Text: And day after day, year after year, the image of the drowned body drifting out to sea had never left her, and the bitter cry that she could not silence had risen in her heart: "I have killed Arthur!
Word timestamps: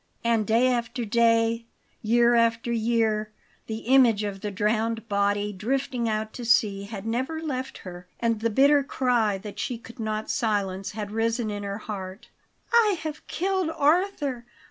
And 0.23 0.47
day 0.47 0.65
after 0.67 1.05
day, 1.05 1.67
year 2.01 2.33
after 2.33 2.71
year, 2.71 3.31
the 3.67 3.81
image 3.85 4.23
of 4.23 4.41
the 4.41 4.49
drowned 4.49 5.07
body 5.07 5.53
drifting 5.53 6.09
out 6.09 6.33
to 6.33 6.43
sea 6.43 6.85
had 6.85 7.05
never 7.05 7.39
left 7.39 7.77
her, 7.85 8.07
and 8.19 8.39
the 8.39 8.49
bitter 8.49 8.83
cry 8.83 9.37
that 9.37 9.59
she 9.59 9.77
could 9.77 9.99
not 9.99 10.27
silence 10.27 10.93
had 10.93 11.11
risen 11.11 11.51
in 11.51 11.61
her 11.61 11.77
heart: 11.77 12.29
"I 12.73 12.97
have 13.03 13.27
killed 13.27 13.69
Arthur! 13.69 14.47